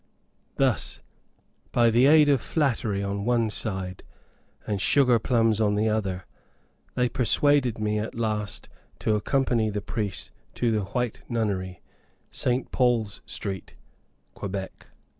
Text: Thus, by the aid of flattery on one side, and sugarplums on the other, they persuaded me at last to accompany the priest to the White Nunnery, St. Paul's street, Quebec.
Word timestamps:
Thus, 0.55 0.99
by 1.71 1.91
the 1.91 2.07
aid 2.07 2.27
of 2.27 2.41
flattery 2.41 3.03
on 3.03 3.23
one 3.23 3.51
side, 3.51 4.01
and 4.65 4.79
sugarplums 4.81 5.61
on 5.63 5.75
the 5.75 5.89
other, 5.89 6.25
they 6.95 7.07
persuaded 7.07 7.77
me 7.77 7.99
at 7.99 8.15
last 8.15 8.67
to 8.97 9.13
accompany 9.15 9.69
the 9.69 9.79
priest 9.79 10.31
to 10.55 10.71
the 10.71 10.85
White 10.85 11.21
Nunnery, 11.29 11.83
St. 12.31 12.71
Paul's 12.71 13.21
street, 13.27 13.75
Quebec. 14.33 14.87